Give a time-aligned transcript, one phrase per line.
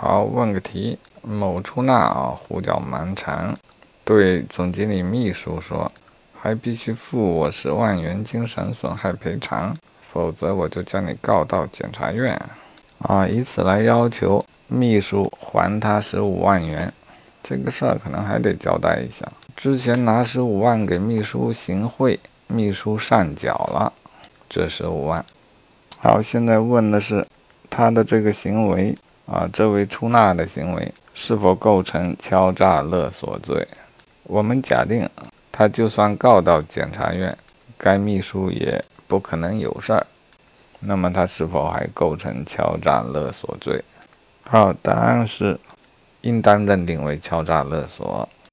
[0.00, 3.52] 好，问个题：某出纳啊，胡搅蛮缠，
[4.04, 5.90] 对总经理秘书说，
[6.40, 9.76] 还必须付我十万元精神损害赔偿，
[10.12, 12.40] 否则我就将你告到检察院
[13.00, 16.92] 啊，以此来要求秘书还他十五万元。
[17.42, 19.26] 这个事儿可能还得交代一下，
[19.56, 23.92] 之前拿十五万给秘书行贿，秘书上缴了
[24.48, 25.24] 这十五万。
[25.98, 27.26] 好，现在问的是
[27.68, 28.96] 他的这个行为
[29.30, 33.68] 啊，这位出纳的行为是否构成敲诈勒索罪？
[34.22, 35.08] 我们假定
[35.52, 37.36] 他就算告到检察院，
[37.76, 40.06] 该秘书也不可能有事儿，
[40.80, 43.84] 那么他是否还构成敲诈勒索罪？
[44.44, 45.58] 好，答案是。
[46.22, 48.28] 应当认定为敲诈勒索。